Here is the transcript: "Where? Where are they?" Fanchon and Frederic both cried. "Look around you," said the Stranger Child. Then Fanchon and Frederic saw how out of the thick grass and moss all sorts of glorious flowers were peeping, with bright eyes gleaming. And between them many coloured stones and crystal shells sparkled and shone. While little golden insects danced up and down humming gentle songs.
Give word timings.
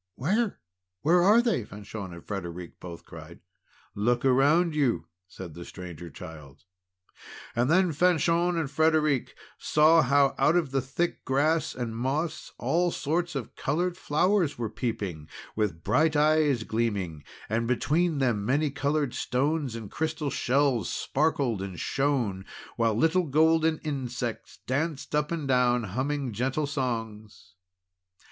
"Where? 0.15 0.57
Where 1.03 1.21
are 1.21 1.43
they?" 1.43 1.63
Fanchon 1.63 2.11
and 2.11 2.25
Frederic 2.25 2.79
both 2.79 3.05
cried. 3.05 3.39
"Look 3.93 4.25
around 4.25 4.73
you," 4.73 5.05
said 5.27 5.53
the 5.53 5.63
Stranger 5.63 6.09
Child. 6.09 6.63
Then 7.55 7.91
Fanchon 7.91 8.57
and 8.57 8.71
Frederic 8.71 9.37
saw 9.59 10.01
how 10.01 10.33
out 10.39 10.55
of 10.55 10.71
the 10.71 10.81
thick 10.81 11.23
grass 11.23 11.75
and 11.75 11.95
moss 11.95 12.51
all 12.57 12.89
sorts 12.89 13.35
of 13.35 13.55
glorious 13.55 13.95
flowers 13.95 14.57
were 14.57 14.71
peeping, 14.71 15.29
with 15.55 15.83
bright 15.83 16.15
eyes 16.15 16.63
gleaming. 16.63 17.23
And 17.47 17.67
between 17.67 18.17
them 18.17 18.43
many 18.43 18.71
coloured 18.71 19.13
stones 19.13 19.75
and 19.75 19.91
crystal 19.91 20.31
shells 20.31 20.89
sparkled 20.91 21.61
and 21.61 21.79
shone. 21.79 22.45
While 22.75 22.95
little 22.95 23.27
golden 23.27 23.77
insects 23.83 24.57
danced 24.65 25.13
up 25.13 25.31
and 25.31 25.47
down 25.47 25.83
humming 25.83 26.33
gentle 26.33 26.65
songs. 26.65 27.53